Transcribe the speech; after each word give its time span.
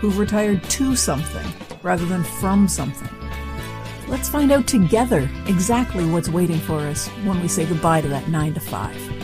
who've 0.00 0.18
retired 0.18 0.62
to 0.64 0.94
something 0.94 1.46
rather 1.82 2.04
than 2.06 2.22
from 2.22 2.68
something. 2.68 3.08
Let's 4.08 4.28
find 4.28 4.52
out 4.52 4.66
together 4.66 5.28
exactly 5.46 6.04
what's 6.06 6.28
waiting 6.28 6.58
for 6.58 6.78
us 6.78 7.08
when 7.24 7.40
we 7.40 7.48
say 7.48 7.66
goodbye 7.66 8.02
to 8.02 8.08
that 8.08 8.28
9 8.28 8.54
to 8.54 8.60
5. 8.60 9.16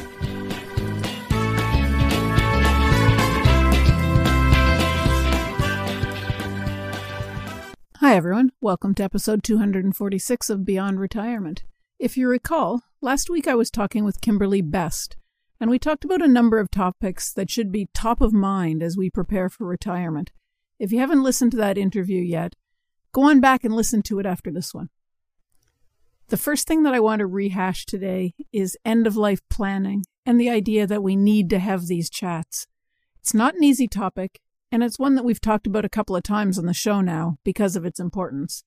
Hi, 7.97 8.17
everyone. 8.17 8.51
Welcome 8.61 8.95
to 8.97 9.05
episode 9.05 9.45
246 9.45 10.51
of 10.51 10.65
Beyond 10.65 10.99
Retirement. 10.99 11.63
If 12.01 12.17
you 12.17 12.27
recall, 12.27 12.83
last 13.01 13.31
week 13.31 13.47
I 13.47 13.55
was 13.55 13.71
talking 13.71 14.05
with 14.05 14.21
Kimberly 14.21 14.61
Best, 14.61 15.17
and 15.61 15.71
we 15.71 15.79
talked 15.79 16.05
about 16.05 16.21
a 16.21 16.27
number 16.27 16.59
of 16.59 16.69
topics 16.69 17.33
that 17.33 17.49
should 17.49 17.71
be 17.71 17.89
top 17.95 18.21
of 18.21 18.33
mind 18.33 18.83
as 18.83 18.97
we 18.97 19.09
prepare 19.09 19.49
for 19.49 19.65
retirement. 19.65 20.33
If 20.83 20.91
you 20.91 20.99
haven't 20.99 21.23
listened 21.23 21.53
to 21.53 21.57
that 21.59 21.79
interview 21.79 22.21
yet, 22.21 22.57
go 23.13 23.23
on 23.23 23.39
back 23.39 23.63
and 23.63 23.73
listen 23.73 24.03
to 24.03 24.19
it 24.19 24.27
after 24.27 24.51
this 24.51 24.75
one. 24.75 24.89
The 26.27 26.37
first 26.37 26.67
thing 26.67 26.83
that 26.83 26.93
I 26.93 26.99
want 26.99 27.21
to 27.21 27.27
rehash 27.29 27.87
today 27.87 28.35
is 28.53 28.77
end 28.85 29.07
of 29.07 29.17
life 29.17 29.39
planning 29.49 30.03
and 30.27 30.41
the 30.41 30.51
idea 30.51 30.89
that 30.89 31.05
we 31.05 31.15
need 31.15 31.51
to 31.51 31.61
have 31.61 31.87
these 31.87 32.11
chats. 32.11 32.67
It's 33.21 33.33
not 33.33 33.55
an 33.55 33.63
easy 33.63 33.87
topic, 33.87 34.41
and 34.73 34.83
it's 34.83 34.99
one 34.99 35.15
that 35.15 35.25
we've 35.25 35.41
talked 35.41 35.69
about 35.69 35.85
a 35.85 35.89
couple 35.89 36.17
of 36.17 36.25
times 36.25 36.59
on 36.59 36.67
the 36.67 36.75
show 36.75 37.01
now 37.01 37.37
because 37.45 37.77
of 37.77 37.87
its 37.87 38.01
importance. 38.01 38.65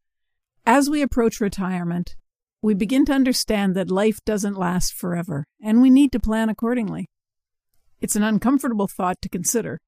As 0.66 0.90
we 0.90 1.02
approach 1.02 1.42
retirement, 1.42 2.16
we 2.62 2.74
begin 2.74 3.04
to 3.08 3.14
understand 3.14 3.76
that 3.76 3.92
life 3.92 4.24
doesn't 4.24 4.56
last 4.56 4.94
forever, 4.94 5.48
and 5.62 5.82
we 5.82 5.90
need 5.90 6.14
to 6.14 6.22
plan 6.22 6.48
accordingly. 6.48 7.10
It's 8.00 8.16
an 8.16 8.24
uncomfortable 8.24 8.88
thought 8.88 9.22
to 9.22 9.28
consider. 9.28 9.82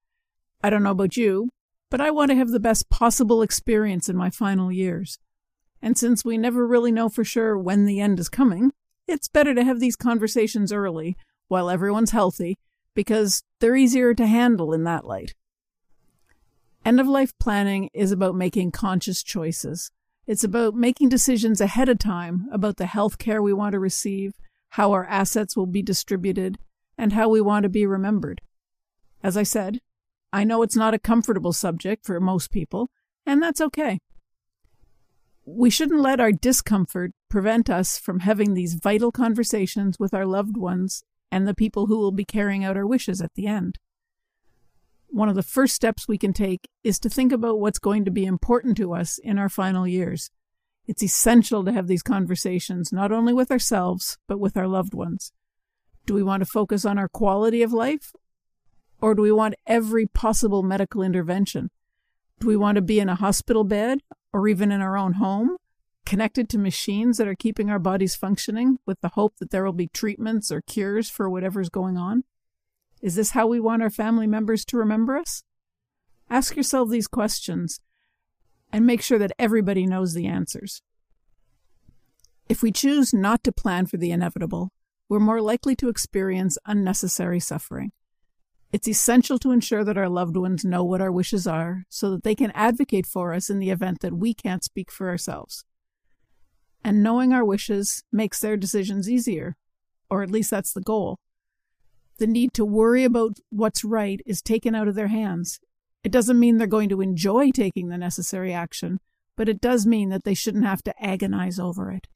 I 0.62 0.70
don't 0.70 0.84
know 0.84 0.92
about 0.92 1.16
you, 1.16 1.52
but 1.90 2.02
I 2.02 2.12
want 2.12 2.32
to 2.32 2.38
have 2.38 2.50
the 2.50 2.60
best 2.60 2.90
possible 2.90 3.42
experience 3.42 4.10
in 4.10 4.16
my 4.16 4.30
final 4.30 4.72
years. 4.72 5.20
And 5.82 5.98
since 5.98 6.26
we 6.26 6.38
never 6.38 6.68
really 6.68 6.92
know 6.92 7.10
for 7.10 7.24
sure 7.24 7.58
when 7.58 7.86
the 7.86 8.00
end 8.00 8.20
is 8.20 8.30
coming, 8.30 8.72
it's 9.08 9.28
better 9.28 9.54
to 9.54 9.64
have 9.64 9.80
these 9.80 9.96
conversations 9.96 10.74
early 10.74 11.16
while 11.48 11.70
everyone's 11.70 12.12
healthy 12.12 12.58
because 12.94 13.44
they're 13.60 13.76
easier 13.76 14.14
to 14.14 14.28
handle 14.28 14.74
in 14.74 14.84
that 14.84 15.06
light. 15.06 15.34
End 16.84 17.00
of 17.00 17.08
life 17.08 17.38
planning 17.40 17.90
is 17.94 18.12
about 18.12 18.36
making 18.36 18.72
conscious 18.72 19.22
choices. 19.22 19.92
It's 20.26 20.44
about 20.44 20.74
making 20.74 21.10
decisions 21.10 21.62
ahead 21.62 21.90
of 21.90 22.00
time 22.00 22.48
about 22.52 22.78
the 22.78 22.86
health 22.86 23.18
care 23.18 23.42
we 23.42 23.54
want 23.54 23.74
to 23.74 23.80
receive, 23.80 24.34
how 24.72 24.92
our 24.92 25.06
assets 25.06 25.56
will 25.56 25.68
be 25.68 25.82
distributed, 25.82 26.58
and 26.98 27.14
how 27.14 27.30
we 27.30 27.40
want 27.40 27.64
to 27.64 27.70
be 27.70 27.86
remembered. 27.86 28.42
As 29.24 29.38
I 29.38 29.44
said, 29.44 29.80
I 30.32 30.44
know 30.44 30.62
it's 30.62 30.76
not 30.76 30.94
a 30.94 31.00
comfortable 31.00 31.54
subject 31.54 32.06
for 32.06 32.20
most 32.20 32.52
people, 32.52 32.90
and 33.26 33.42
that's 33.42 33.62
okay. 33.62 34.00
We 35.46 35.70
shouldn't 35.70 36.02
let 36.02 36.20
our 36.20 36.32
discomfort 36.32 37.12
prevent 37.30 37.70
us 37.70 37.98
from 37.98 38.20
having 38.20 38.54
these 38.54 38.74
vital 38.74 39.12
conversations 39.12 39.98
with 39.98 40.14
our 40.14 40.26
loved 40.26 40.58
ones 40.58 41.04
and 41.32 41.48
the 41.48 41.56
people 41.56 41.88
who 41.88 41.98
will 41.98 42.12
be 42.12 42.26
carrying 42.26 42.64
out 42.64 42.78
our 42.78 42.86
wishes 42.86 43.22
at 43.22 43.34
the 43.36 43.48
end. 43.48 43.78
One 45.08 45.30
of 45.30 45.36
the 45.36 45.44
first 45.44 45.74
steps 45.74 46.08
we 46.08 46.18
can 46.18 46.34
take 46.34 46.68
is 46.84 47.00
to 47.00 47.10
think 47.10 47.32
about 47.32 47.60
what's 47.60 47.80
going 47.80 48.04
to 48.06 48.12
be 48.12 48.26
important 48.26 48.76
to 48.78 48.94
us 48.94 49.18
in 49.18 49.40
our 49.40 49.50
final 49.50 49.88
years. 49.88 50.30
It's 50.86 51.04
essential 51.04 51.64
to 51.64 51.72
have 51.72 51.88
these 51.88 52.04
conversations, 52.04 52.92
not 52.92 53.12
only 53.12 53.34
with 53.34 53.52
ourselves, 53.52 54.18
but 54.28 54.40
with 54.40 54.58
our 54.58 54.68
loved 54.68 54.94
ones. 54.94 55.32
Do 56.06 56.14
we 56.14 56.24
want 56.24 56.42
to 56.42 56.46
focus 56.46 56.86
on 56.86 56.98
our 56.98 57.10
quality 57.10 57.62
of 57.62 57.74
life? 57.74 58.12
Or 59.00 59.14
do 59.14 59.22
we 59.22 59.32
want 59.32 59.56
every 59.66 60.08
possible 60.08 60.64
medical 60.64 61.04
intervention? 61.04 61.70
Do 62.40 62.48
we 62.48 62.56
want 62.56 62.76
to 62.76 62.82
be 62.82 63.00
in 63.00 63.10
a 63.10 63.16
hospital 63.16 63.64
bed 63.64 64.00
or 64.34 64.48
even 64.48 64.72
in 64.72 64.82
our 64.82 64.98
own 64.98 65.14
home, 65.14 65.58
connected 66.06 66.50
to 66.50 66.58
machines 66.58 67.18
that 67.18 67.28
are 67.28 67.36
keeping 67.36 67.70
our 67.70 67.80
bodies 67.80 68.16
functioning 68.16 68.80
with 68.86 69.02
the 69.02 69.10
hope 69.10 69.38
that 69.38 69.52
there 69.52 69.64
will 69.64 69.74
be 69.74 69.88
treatments 69.88 70.52
or 70.52 70.62
cures 70.62 71.10
for 71.10 71.30
whatever's 71.30 71.70
going 71.70 71.98
on? 71.98 72.24
Is 73.02 73.16
this 73.16 73.32
how 73.32 73.48
we 73.48 73.60
want 73.60 73.84
our 73.84 73.90
family 73.90 74.28
members 74.28 74.66
to 74.66 74.78
remember 74.78 75.18
us? 75.18 75.44
Ask 76.30 76.56
yourself 76.56 76.90
these 76.90 77.08
questions 77.08 77.80
and 78.72 78.86
make 78.86 79.02
sure 79.02 79.20
that 79.20 79.32
everybody 79.40 79.86
knows 79.86 80.14
the 80.14 80.28
answers. 80.28 80.82
If 82.50 82.62
we 82.62 82.72
choose 82.72 83.14
not 83.14 83.44
to 83.44 83.52
plan 83.52 83.86
for 83.86 83.98
the 83.98 84.12
inevitable, 84.12 84.72
we're 85.10 85.20
more 85.20 85.42
likely 85.42 85.76
to 85.78 85.90
experience 85.90 86.58
unnecessary 86.66 87.40
suffering. 87.40 87.92
It's 88.72 88.88
essential 88.88 89.40
to 89.40 89.52
ensure 89.52 89.84
that 89.84 89.98
our 89.98 90.10
loved 90.10 90.36
ones 90.36 90.66
know 90.66 90.84
what 90.84 91.02
our 91.02 91.12
wishes 91.12 91.48
are 91.48 91.84
so 91.90 92.12
that 92.12 92.24
they 92.24 92.36
can 92.36 92.52
advocate 92.52 93.06
for 93.06 93.34
us 93.34 93.50
in 93.50 93.60
the 93.60 93.70
event 93.70 94.00
that 94.02 94.18
we 94.18 94.34
can't 94.34 94.64
speak 94.64 94.92
for 94.92 95.10
ourselves. 95.10 95.64
And 96.84 97.02
knowing 97.02 97.34
our 97.34 97.46
wishes 97.46 98.04
makes 98.12 98.40
their 98.40 98.58
decisions 98.58 99.10
easier, 99.10 99.56
or 100.10 100.22
at 100.22 100.32
least 100.32 100.52
that's 100.52 100.74
the 100.74 100.82
goal 100.82 101.20
the 102.18 102.28
need 102.28 102.54
to 102.54 102.66
worry 102.66 103.04
about 103.04 103.40
what's 103.50 103.84
right 103.84 104.22
is 104.26 104.42
taken 104.42 104.76
out 104.76 104.88
of 104.88 104.96
their 104.96 105.08
hands. 105.08 105.60
It 106.04 106.12
doesn't 106.12 106.40
mean 106.40 106.58
they're 106.58 106.68
going 106.68 106.90
to 106.90 107.02
enjoy 107.02 107.52
taking 107.52 107.90
the 107.90 107.98
necessary 107.98 108.54
action, 108.54 109.00
but 109.36 109.50
it 109.50 109.62
does 109.62 109.86
mean 109.86 110.10
that 110.10 110.24
they 110.24 110.34
shouldn't 110.34 110.66
have 110.66 110.84
to 110.84 111.04
agonize 111.04 111.60
over 111.60 111.92
it. 111.92 112.08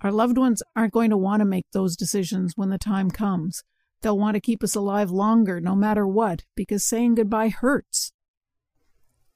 Our 0.00 0.12
loved 0.12 0.36
ones 0.36 0.62
aren't 0.76 0.92
going 0.92 1.10
to 1.10 1.16
want 1.16 1.40
to 1.40 1.46
make 1.46 1.66
those 1.72 1.96
decisions 1.96 2.52
when 2.56 2.70
the 2.70 2.78
time 2.78 3.10
comes. 3.10 3.62
They'll 4.04 4.18
want 4.18 4.34
to 4.34 4.40
keep 4.40 4.62
us 4.62 4.74
alive 4.74 5.10
longer, 5.10 5.62
no 5.62 5.74
matter 5.74 6.06
what, 6.06 6.44
because 6.54 6.84
saying 6.84 7.14
goodbye 7.14 7.48
hurts. 7.48 8.12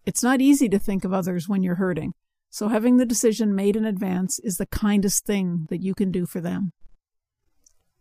It's 0.05 0.23
not 0.23 0.43
easy 0.43 0.69
to 0.69 0.79
think 0.79 1.07
of 1.07 1.13
others 1.15 1.49
when 1.49 1.63
you're 1.63 1.77
hurting, 1.77 2.13
so 2.51 2.69
having 2.69 2.99
the 2.99 3.07
decision 3.07 3.55
made 3.55 3.77
in 3.77 3.87
advance 3.87 4.39
is 4.41 4.59
the 4.59 4.67
kindest 4.67 5.25
thing 5.25 5.69
that 5.71 5.81
you 5.81 5.95
can 5.95 6.11
do 6.13 6.27
for 6.27 6.43
them. 6.43 6.73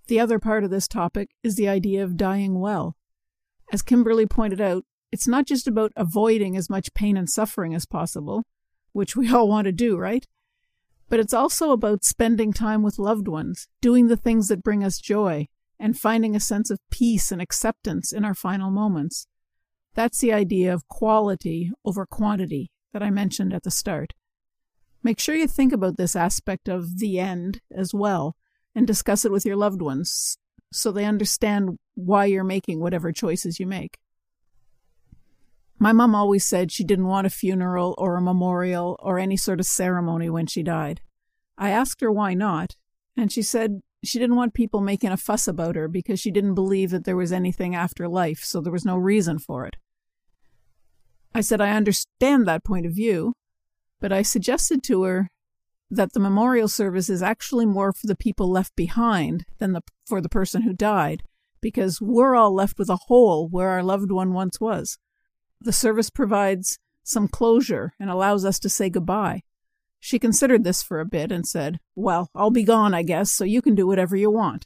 The 0.08 0.20
other 0.20 0.40
part 0.40 0.66
of 0.66 0.70
this 0.70 0.90
topic 0.90 1.30
is 1.42 1.56
the 1.56 1.70
idea 1.70 2.04
of 2.04 2.18
dying 2.18 2.60
well. 2.60 2.98
As 3.72 3.82
Kimberly 3.82 4.26
pointed 4.26 4.60
out, 4.60 4.84
it's 5.10 5.26
not 5.28 5.48
just 5.48 5.70
about 5.70 5.94
avoiding 5.96 6.58
as 6.58 6.70
much 6.70 6.94
pain 6.94 7.16
and 7.16 7.30
suffering 7.30 7.74
as 7.74 7.86
possible, 7.86 8.44
which 8.92 9.16
we 9.16 9.32
all 9.32 9.48
want 9.48 9.68
to 9.68 9.72
do, 9.72 9.98
right? 9.98 10.28
But 11.08 11.22
it's 11.22 11.34
also 11.34 11.72
about 11.72 12.04
spending 12.04 12.52
time 12.52 12.84
with 12.84 13.00
loved 13.00 13.30
ones, 13.30 13.70
doing 13.80 14.10
the 14.10 14.18
things 14.18 14.50
that 14.50 14.64
bring 14.64 14.84
us 14.84 15.00
joy, 15.00 15.48
and 15.80 15.98
finding 15.98 16.36
a 16.36 16.40
sense 16.40 16.70
of 16.70 16.80
peace 16.90 17.32
and 17.32 17.42
acceptance 17.42 18.12
in 18.12 18.26
our 18.26 18.34
final 18.34 18.72
moments. 18.72 19.28
That's 19.94 20.20
the 20.20 20.34
idea 20.34 20.74
of 20.74 20.88
quality 20.88 21.72
over 21.86 22.06
quantity 22.06 22.72
that 22.94 23.04
I 23.04 23.10
mentioned 23.10 23.54
at 23.54 23.64
the 23.64 23.72
start. 23.72 24.14
Make 25.04 25.20
sure 25.20 25.36
you 25.36 25.48
think 25.48 25.74
about 25.74 25.98
this 25.98 26.16
aspect 26.16 26.68
of 26.68 27.00
the 27.00 27.20
end 27.20 27.62
as 27.72 27.94
well 27.94 28.36
and 28.76 28.86
discuss 28.86 29.26
it 29.26 29.32
with 29.32 29.46
your 29.46 29.56
loved 29.56 29.82
ones 29.82 30.38
so 30.72 30.92
they 30.92 31.06
understand 31.06 31.78
why 31.96 32.26
you're 32.26 32.44
making 32.44 32.80
whatever 32.80 33.12
choices 33.12 33.60
you 33.60 33.66
make. 33.66 33.98
My 35.80 35.94
mom 35.94 36.16
always 36.16 36.44
said 36.44 36.72
she 36.72 36.84
didn't 36.84 37.08
want 37.08 37.28
a 37.28 37.32
funeral 37.32 37.94
or 37.98 38.18
a 38.18 38.22
memorial 38.22 38.98
or 39.00 39.20
any 39.20 39.38
sort 39.38 39.60
of 39.60 39.66
ceremony 39.66 40.30
when 40.30 40.48
she 40.48 40.64
died. 40.64 41.02
I 41.58 41.70
asked 41.70 42.02
her 42.02 42.12
why 42.12 42.34
not, 42.34 42.76
and 43.16 43.32
she 43.32 43.42
said 43.42 43.82
she 44.04 44.20
didn't 44.20 44.36
want 44.36 44.54
people 44.54 44.82
making 44.82 45.12
a 45.12 45.18
fuss 45.18 45.48
about 45.48 45.76
her 45.76 45.88
because 45.88 46.20
she 46.20 46.32
didn't 46.32 46.56
believe 46.56 46.92
that 46.92 47.06
there 47.06 47.18
was 47.18 47.32
anything 47.32 47.76
after 47.76 48.08
life, 48.08 48.40
so 48.44 48.62
there 48.62 48.72
was 48.72 48.86
no 48.86 48.96
reason 48.96 49.40
for 49.40 49.66
it. 49.66 49.76
I 51.34 51.42
said 51.42 51.62
I 51.62 51.72
understand 51.72 52.48
that 52.48 52.64
point 52.64 52.86
of 52.86 52.94
view, 52.94 53.34
but 54.00 54.12
I 54.12 54.22
suggested 54.22 54.84
to 54.84 55.04
her 55.04 55.30
that 55.90 56.14
the 56.14 56.20
memorial 56.20 56.68
service 56.68 57.10
is 57.10 57.24
actually 57.24 57.66
more 57.66 57.94
for 57.94 58.08
the 58.08 58.16
people 58.16 58.52
left 58.52 58.76
behind 58.76 59.46
than 59.60 59.74
the, 59.74 59.82
for 60.06 60.22
the 60.22 60.30
person 60.30 60.64
who 60.64 60.74
died, 60.74 61.24
because 61.62 62.02
we're 62.02 62.36
all 62.36 62.54
left 62.54 62.78
with 62.78 62.90
a 62.90 63.00
hole 63.08 63.48
where 63.48 63.70
our 63.70 63.84
loved 63.84 64.12
one 64.12 64.34
once 64.34 64.60
was. 64.60 64.98
The 65.62 65.74
service 65.74 66.10
provides 66.10 66.78
some 67.04 67.28
closure 67.28 67.94
and 68.00 68.10
allows 68.10 68.46
us 68.46 68.60
to 68.60 68.70
say 68.70 68.90
goodbye. 68.90 69.42
She 70.08 70.20
considered 70.20 70.64
this 70.64 70.82
for 70.82 71.02
a 71.02 71.06
bit 71.06 71.34
and 71.34 71.46
said, 71.46 71.82
Well, 71.94 72.32
I'll 72.34 72.50
be 72.50 72.64
gone, 72.64 72.94
I 72.94 73.04
guess, 73.04 73.30
so 73.30 73.44
you 73.44 73.62
can 73.62 73.76
do 73.76 73.86
whatever 73.86 74.16
you 74.16 74.32
want. 74.32 74.66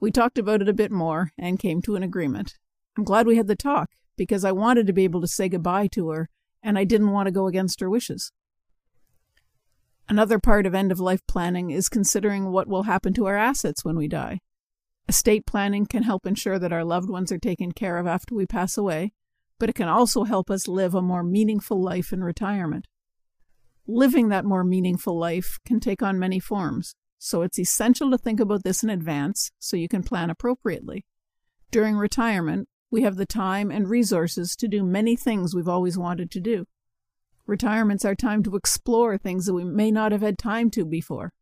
We 0.00 0.10
talked 0.10 0.38
about 0.38 0.62
it 0.62 0.70
a 0.70 0.72
bit 0.72 0.90
more 0.90 1.32
and 1.36 1.58
came 1.58 1.82
to 1.82 1.96
an 1.96 2.02
agreement. 2.02 2.54
I'm 2.96 3.04
glad 3.04 3.26
we 3.26 3.36
had 3.36 3.46
the 3.46 3.56
talk 3.56 3.90
because 4.16 4.42
I 4.42 4.52
wanted 4.52 4.86
to 4.86 4.94
be 4.94 5.04
able 5.04 5.20
to 5.20 5.28
say 5.28 5.50
goodbye 5.50 5.88
to 5.88 6.08
her 6.08 6.30
and 6.62 6.78
I 6.78 6.84
didn't 6.84 7.10
want 7.10 7.26
to 7.26 7.30
go 7.30 7.46
against 7.46 7.80
her 7.80 7.90
wishes. 7.90 8.32
Another 10.08 10.38
part 10.38 10.64
of 10.64 10.74
end 10.74 10.90
of 10.90 10.98
life 10.98 11.20
planning 11.28 11.68
is 11.68 11.90
considering 11.90 12.50
what 12.50 12.66
will 12.66 12.84
happen 12.84 13.12
to 13.12 13.26
our 13.26 13.36
assets 13.36 13.84
when 13.84 13.98
we 13.98 14.08
die. 14.08 14.40
Estate 15.06 15.44
planning 15.44 15.84
can 15.84 16.04
help 16.04 16.26
ensure 16.26 16.58
that 16.58 16.72
our 16.72 16.84
loved 16.84 17.10
ones 17.10 17.30
are 17.30 17.38
taken 17.38 17.72
care 17.72 17.98
of 17.98 18.06
after 18.06 18.34
we 18.34 18.46
pass 18.46 18.78
away, 18.78 19.12
but 19.58 19.68
it 19.68 19.74
can 19.74 19.88
also 19.88 20.24
help 20.24 20.50
us 20.50 20.66
live 20.66 20.94
a 20.94 21.02
more 21.02 21.22
meaningful 21.22 21.82
life 21.82 22.14
in 22.14 22.24
retirement. 22.24 22.86
Living 23.86 24.28
that 24.30 24.44
more 24.44 24.64
meaningful 24.64 25.18
life 25.18 25.58
can 25.66 25.78
take 25.78 26.02
on 26.02 26.18
many 26.18 26.40
forms, 26.40 26.94
so 27.18 27.42
it's 27.42 27.58
essential 27.58 28.10
to 28.10 28.18
think 28.18 28.40
about 28.40 28.64
this 28.64 28.82
in 28.82 28.88
advance 28.88 29.50
so 29.58 29.76
you 29.76 29.88
can 29.88 30.02
plan 30.02 30.30
appropriately. 30.30 31.04
During 31.70 31.96
retirement, 31.96 32.68
we 32.90 33.02
have 33.02 33.16
the 33.16 33.26
time 33.26 33.70
and 33.70 33.88
resources 33.88 34.56
to 34.56 34.68
do 34.68 34.82
many 34.82 35.16
things 35.16 35.54
we've 35.54 35.68
always 35.68 35.98
wanted 35.98 36.30
to 36.30 36.40
do. 36.40 36.66
Retirement's 37.46 38.04
our 38.04 38.14
time 38.14 38.42
to 38.44 38.56
explore 38.56 39.18
things 39.18 39.44
that 39.44 39.54
we 39.54 39.64
may 39.64 39.90
not 39.90 40.12
have 40.12 40.22
had 40.22 40.38
time 40.38 40.70
to 40.70 40.84
before. 40.86 41.32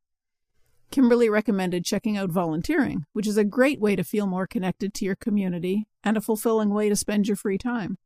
Kimberly 0.90 1.28
recommended 1.28 1.84
checking 1.84 2.16
out 2.16 2.30
volunteering, 2.30 3.04
which 3.12 3.26
is 3.26 3.36
a 3.36 3.44
great 3.44 3.80
way 3.80 3.94
to 3.94 4.02
feel 4.02 4.26
more 4.26 4.46
connected 4.46 4.92
to 4.94 5.04
your 5.04 5.14
community 5.14 5.86
and 6.02 6.16
a 6.16 6.20
fulfilling 6.20 6.70
way 6.70 6.88
to 6.88 6.96
spend 6.96 7.28
your 7.28 7.36
free 7.36 7.56
time. 7.56 7.98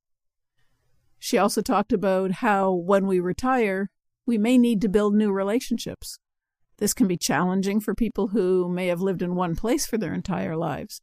She 1.18 1.38
also 1.38 1.62
talked 1.62 1.92
about 1.92 2.32
how 2.32 2.72
when 2.72 3.06
we 3.06 3.18
retire, 3.18 3.90
we 4.26 4.36
may 4.36 4.58
need 4.58 4.80
to 4.82 4.88
build 4.88 5.14
new 5.14 5.32
relationships. 5.32 6.18
This 6.78 6.92
can 6.92 7.06
be 7.06 7.16
challenging 7.16 7.80
for 7.80 7.94
people 7.94 8.28
who 8.28 8.68
may 8.68 8.88
have 8.88 9.00
lived 9.00 9.22
in 9.22 9.34
one 9.34 9.56
place 9.56 9.86
for 9.86 9.96
their 9.96 10.12
entire 10.12 10.56
lives. 10.56 11.00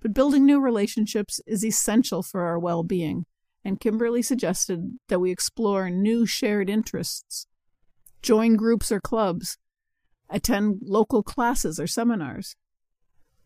But 0.00 0.12
building 0.12 0.44
new 0.44 0.60
relationships 0.60 1.40
is 1.46 1.64
essential 1.64 2.22
for 2.22 2.42
our 2.42 2.58
well 2.58 2.82
being, 2.82 3.24
and 3.64 3.80
Kimberly 3.80 4.22
suggested 4.22 4.98
that 5.08 5.20
we 5.20 5.30
explore 5.30 5.90
new 5.90 6.26
shared 6.26 6.68
interests, 6.68 7.46
join 8.20 8.56
groups 8.56 8.92
or 8.92 9.00
clubs, 9.00 9.56
attend 10.28 10.80
local 10.82 11.22
classes 11.22 11.80
or 11.80 11.86
seminars. 11.86 12.56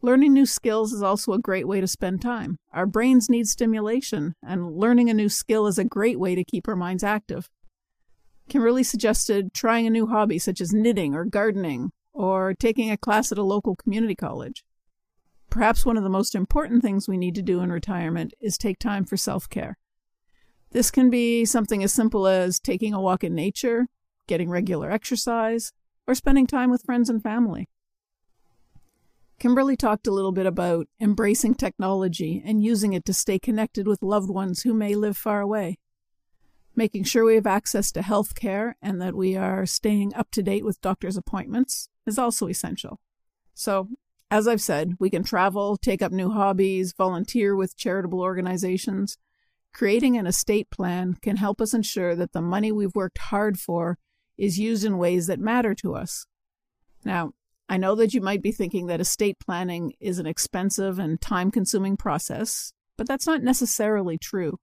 Learning 0.02 0.32
new 0.32 0.46
skills 0.46 0.93
is 0.93 1.02
also 1.02 1.32
a 1.34 1.38
great 1.38 1.69
way 1.69 1.81
to 1.81 1.87
spend 1.87 2.23
time. 2.23 2.56
Our 2.73 2.87
brains 2.87 3.28
need 3.28 3.46
stimulation, 3.46 4.34
and 4.43 4.73
learning 4.75 5.11
a 5.11 5.14
new 5.14 5.28
skill 5.28 5.66
is 5.66 5.78
a 5.78 5.84
great 5.84 6.19
way 6.19 6.34
to 6.34 6.44
keep 6.44 6.66
our 6.66 6.76
minds 6.76 7.05
active. 7.05 7.50
Kimberly 8.50 8.82
suggested 8.82 9.55
trying 9.55 9.87
a 9.87 9.91
new 9.91 10.08
hobby 10.08 10.38
such 10.41 10.61
as 10.61 10.73
knitting 10.73 11.14
or 11.14 11.25
gardening, 11.25 11.93
or 12.12 12.52
taking 12.52 12.91
a 12.91 12.97
class 12.97 13.31
at 13.31 13.38
a 13.38 13.44
local 13.44 13.76
community 13.76 14.17
college. 14.17 14.64
Perhaps 15.49 15.87
one 15.87 15.97
of 15.97 16.02
the 16.02 16.11
most 16.11 16.35
important 16.35 16.82
things 16.82 17.08
we 17.08 17.17
need 17.17 17.37
to 17.37 17.43
do 17.43 17.61
in 17.61 17.70
retirement 17.70 18.35
is 18.41 18.58
take 18.58 18.81
time 18.81 19.05
for 19.05 19.17
self 19.17 19.49
care. 19.49 19.79
This 20.73 20.91
can 20.91 21.11
be 21.11 21.44
something 21.44 21.85
as 21.85 21.93
simple 21.93 22.26
as 22.26 22.58
taking 22.58 22.93
a 22.93 23.00
walk 23.00 23.23
in 23.23 23.37
nature, 23.37 23.87
getting 24.26 24.50
regular 24.50 24.91
exercise, 24.91 25.70
or 26.08 26.17
spending 26.17 26.49
time 26.49 26.70
with 26.70 26.82
friends 26.82 27.08
and 27.08 27.23
family. 27.23 27.69
Kimberly 29.38 29.76
talked 29.76 30.08
a 30.08 30.12
little 30.12 30.32
bit 30.32 30.47
about 30.47 30.88
embracing 31.00 31.55
technology 31.55 32.43
and 32.44 32.64
using 32.64 32.94
it 32.94 33.05
to 33.05 33.14
stay 33.14 33.38
connected 33.38 33.87
with 33.87 34.02
loved 34.02 34.29
ones 34.29 34.62
who 34.62 34.75
may 34.75 34.97
live 34.97 35.17
far 35.17 35.41
away. 35.41 35.79
Making 36.81 37.05
sure 37.05 37.27
we 37.27 37.35
have 37.35 37.47
access 37.47 37.93
to 37.93 38.00
health 38.00 38.35
care 38.35 38.75
and 38.81 39.03
that 39.03 39.15
we 39.15 39.37
are 39.37 39.67
staying 39.67 40.15
up 40.15 40.31
to 40.31 40.43
date 40.43 40.65
with 40.65 40.81
doctor's 40.81 41.19
appointments 41.19 41.91
is 42.06 42.19
also 42.19 42.47
essential. 42.47 43.00
So, 43.53 43.88
as 44.31 44.49
I've 44.49 44.62
said, 44.62 44.94
we 44.99 45.11
can 45.11 45.23
travel, 45.23 45.77
take 45.77 46.00
up 46.00 46.11
new 46.11 46.31
hobbies, 46.31 46.94
volunteer 46.97 47.55
with 47.55 47.77
charitable 47.77 48.23
organizations. 48.23 49.19
Creating 49.75 50.17
an 50.17 50.27
estate 50.27 50.71
plan 50.71 51.19
can 51.21 51.37
help 51.37 51.61
us 51.61 51.75
ensure 51.75 52.17
that 52.17 52.32
the 52.32 52.41
money 52.41 52.73
we've 52.73 52.94
worked 52.94 53.19
hard 53.19 53.61
for 53.61 53.99
is 54.38 54.59
used 54.59 54.83
in 54.83 54.97
ways 54.97 55.26
that 55.26 55.38
matter 55.38 55.75
to 55.75 55.94
us. 55.94 56.25
Now, 57.05 57.33
I 57.69 57.76
know 57.76 57.94
that 57.97 58.15
you 58.15 58.23
might 58.23 58.41
be 58.41 58.53
thinking 58.53 58.87
that 58.87 59.03
estate 59.03 59.37
planning 59.38 59.93
is 60.00 60.19
an 60.19 60.26
expensive 60.26 60.99
and 60.99 61.21
time 61.21 61.50
consuming 61.50 61.99
process, 61.99 62.73
but 62.97 63.06
that's 63.06 63.26
not 63.26 63.43
necessarily 63.43 64.17
true. 64.17 64.59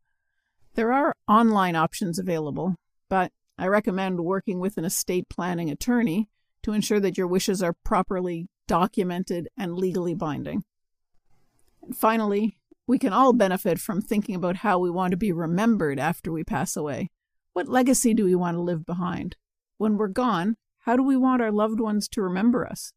There 0.77 0.93
are 0.93 1.15
online 1.27 1.75
options 1.75 2.19
available, 2.19 2.75
but 3.09 3.31
I 3.57 3.65
recommend 3.65 4.19
working 4.19 4.59
with 4.59 4.77
an 4.77 4.85
estate 4.85 5.27
planning 5.27 5.71
attorney 5.71 6.29
to 6.61 6.71
ensure 6.71 6.99
that 6.99 7.17
your 7.17 7.25
wishes 7.25 7.63
are 7.63 7.73
properly 7.83 8.47
documented 8.67 9.49
and 9.57 9.73
legally 9.73 10.13
binding. 10.13 10.65
And 11.81 11.97
finally, 11.97 12.59
we 12.85 12.99
can 12.99 13.11
all 13.11 13.33
benefit 13.33 13.79
from 13.79 14.01
thinking 14.01 14.35
about 14.35 14.57
how 14.57 14.77
we 14.77 14.91
want 14.91 15.09
to 15.11 15.17
be 15.17 15.31
remembered 15.31 15.97
after 15.97 16.31
we 16.31 16.43
pass 16.43 16.77
away. 16.77 17.09
What 17.53 17.67
legacy 17.67 18.13
do 18.13 18.25
we 18.25 18.35
want 18.35 18.55
to 18.55 18.61
leave 18.61 18.85
behind? 18.85 19.35
When 19.79 19.97
we're 19.97 20.09
gone, 20.09 20.57
how 20.81 20.95
do 20.95 21.01
we 21.01 21.17
want 21.17 21.41
our 21.41 21.51
loved 21.51 21.79
ones 21.79 22.07
to 22.09 22.21
remember 22.21 22.67
us? 22.67 22.93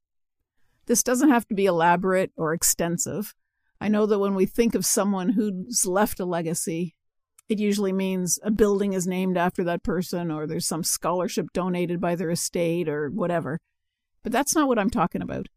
This 0.84 1.02
doesn't 1.02 1.30
have 1.30 1.48
to 1.48 1.54
be 1.54 1.64
elaborate 1.64 2.32
or 2.36 2.52
extensive. 2.52 3.34
I 3.80 3.88
know 3.88 4.04
that 4.04 4.18
when 4.18 4.34
we 4.34 4.44
think 4.44 4.74
of 4.74 4.84
someone 4.84 5.30
who's 5.30 5.86
left 5.86 6.20
a 6.20 6.26
legacy, 6.26 6.94
it 7.50 7.58
usually 7.58 7.92
means 7.92 8.38
a 8.44 8.50
building 8.52 8.92
is 8.92 9.08
named 9.08 9.36
after 9.36 9.64
that 9.64 9.82
person 9.82 10.30
or 10.30 10.46
there's 10.46 10.68
some 10.68 10.84
scholarship 10.84 11.48
donated 11.52 12.00
by 12.00 12.14
their 12.14 12.30
estate 12.30 12.88
or 12.88 13.10
whatever. 13.10 13.58
But 14.22 14.30
that's 14.30 14.54
not 14.54 14.68
what 14.68 14.78
I'm 14.78 14.88
talking 14.88 15.20
about. 15.20 15.48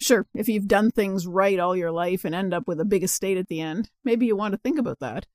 Sure, 0.00 0.26
if 0.34 0.48
you've 0.48 0.66
done 0.66 0.90
things 0.90 1.26
right 1.26 1.60
all 1.60 1.76
your 1.76 1.92
life 1.92 2.24
and 2.24 2.34
end 2.34 2.54
up 2.54 2.66
with 2.66 2.80
a 2.80 2.86
big 2.86 3.04
estate 3.04 3.36
at 3.36 3.48
the 3.48 3.60
end, 3.60 3.90
maybe 4.02 4.24
you 4.24 4.34
want 4.34 4.52
to 4.52 4.58
think 4.58 4.78
about 4.78 5.00
that. 5.00 5.26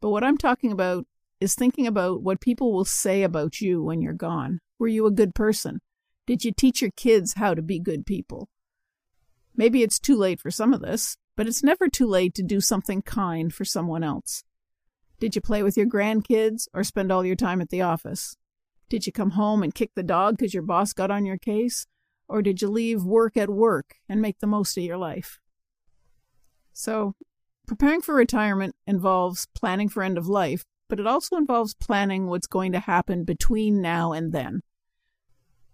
But 0.00 0.08
what 0.08 0.24
I'm 0.24 0.38
talking 0.38 0.72
about 0.72 1.06
is 1.38 1.54
thinking 1.54 1.86
about 1.86 2.22
what 2.22 2.40
people 2.40 2.72
will 2.72 2.86
say 2.86 3.22
about 3.22 3.60
you 3.60 3.82
when 3.82 4.00
you're 4.00 4.14
gone. 4.14 4.60
Were 4.78 4.88
you 4.88 5.04
a 5.04 5.10
good 5.10 5.34
person? 5.34 5.80
Did 6.26 6.46
you 6.46 6.52
teach 6.52 6.80
your 6.80 6.92
kids 6.92 7.34
how 7.34 7.52
to 7.52 7.60
be 7.60 7.78
good 7.78 8.06
people? 8.06 8.48
Maybe 9.54 9.82
it's 9.82 9.98
too 9.98 10.16
late 10.16 10.40
for 10.40 10.50
some 10.50 10.72
of 10.72 10.80
this, 10.80 11.18
but 11.36 11.46
it's 11.46 11.62
never 11.62 11.88
too 11.88 12.06
late 12.06 12.34
to 12.36 12.42
do 12.42 12.62
something 12.62 13.02
kind 13.02 13.52
for 13.52 13.66
someone 13.66 14.02
else. 14.02 14.44
Did 15.20 15.34
you 15.34 15.40
play 15.40 15.62
with 15.62 15.76
your 15.76 15.86
grandkids 15.86 16.68
or 16.72 16.84
spend 16.84 17.10
all 17.10 17.24
your 17.24 17.36
time 17.36 17.60
at 17.60 17.70
the 17.70 17.82
office? 17.82 18.36
Did 18.88 19.06
you 19.06 19.12
come 19.12 19.32
home 19.32 19.62
and 19.62 19.74
kick 19.74 19.90
the 19.94 20.02
dog 20.02 20.36
because 20.36 20.54
your 20.54 20.62
boss 20.62 20.92
got 20.92 21.10
on 21.10 21.26
your 21.26 21.38
case? 21.38 21.86
Or 22.28 22.40
did 22.40 22.62
you 22.62 22.68
leave 22.68 23.02
work 23.02 23.36
at 23.36 23.50
work 23.50 23.96
and 24.08 24.22
make 24.22 24.38
the 24.38 24.46
most 24.46 24.76
of 24.76 24.84
your 24.84 24.96
life? 24.96 25.40
So, 26.72 27.14
preparing 27.66 28.00
for 28.00 28.14
retirement 28.14 28.76
involves 28.86 29.48
planning 29.54 29.88
for 29.88 30.02
end 30.02 30.18
of 30.18 30.28
life, 30.28 30.62
but 30.88 31.00
it 31.00 31.06
also 31.06 31.36
involves 31.36 31.74
planning 31.74 32.26
what's 32.26 32.46
going 32.46 32.72
to 32.72 32.80
happen 32.80 33.24
between 33.24 33.82
now 33.82 34.12
and 34.12 34.32
then. 34.32 34.60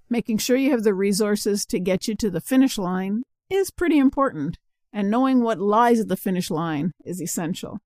Making 0.09 0.39
sure 0.39 0.57
you 0.57 0.71
have 0.71 0.85
the 0.85 0.95
resources 0.95 1.67
to 1.67 1.79
get 1.79 2.09
you 2.09 2.15
to 2.17 2.31
the 2.31 2.41
finish 2.41 2.79
line 2.79 3.25
is 3.51 3.71
pretty 3.71 3.99
important, 3.99 4.59
and 4.93 5.11
knowing 5.11 5.43
what 5.43 5.61
lies 5.61 6.01
at 6.01 6.09
the 6.09 6.17
finish 6.17 6.51
line 6.51 6.93
is 7.05 7.21
essential. 7.21 7.81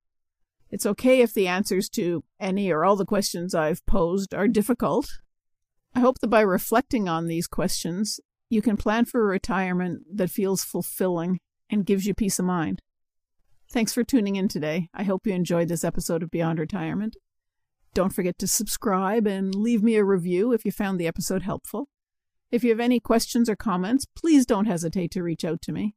It's 0.71 0.87
okay 0.87 1.23
if 1.23 1.33
the 1.33 1.49
answers 1.49 1.89
to 1.91 2.25
any 2.39 2.71
or 2.71 2.85
all 2.85 2.97
the 2.97 3.07
questions 3.07 3.55
I've 3.55 3.85
posed 3.87 4.35
are 4.35 4.49
difficult. 4.49 5.09
I 5.95 6.01
hope 6.01 6.19
that 6.21 6.29
by 6.29 6.41
reflecting 6.41 7.09
on 7.09 7.27
these 7.27 7.47
questions, 7.47 8.21
you 8.51 8.63
can 8.63 8.77
plan 8.77 9.05
for 9.05 9.21
a 9.21 9.25
retirement 9.25 10.03
that 10.15 10.31
feels 10.31 10.65
fulfilling 10.65 11.41
and 11.71 11.87
gives 11.87 12.07
you 12.07 12.15
peace 12.15 12.39
of 12.39 12.45
mind. 12.45 12.83
Thanks 13.71 13.93
for 13.93 14.05
tuning 14.05 14.37
in 14.37 14.49
today. 14.49 14.89
I 14.95 15.03
hope 15.03 15.27
you 15.27 15.35
enjoyed 15.35 15.69
this 15.69 15.85
episode 15.85 16.23
of 16.23 16.31
Beyond 16.31 16.59
Retirement. 16.59 17.17
Don't 17.93 18.15
forget 18.15 18.39
to 18.39 18.47
subscribe 18.47 19.27
and 19.27 19.55
leave 19.55 19.83
me 19.83 19.97
a 19.97 20.05
review 20.05 20.53
if 20.53 20.65
you 20.65 20.73
found 20.73 20.99
the 20.99 21.07
episode 21.07 21.43
helpful. 21.43 21.89
If 22.51 22.65
you 22.65 22.71
have 22.71 22.81
any 22.81 23.01
questions 23.01 23.49
or 23.49 23.57
comments, 23.57 24.07
please 24.07 24.47
don't 24.47 24.65
hesitate 24.65 25.11
to 25.13 25.23
reach 25.23 25.45
out 25.45 25.61
to 25.63 25.73
me. 25.73 25.97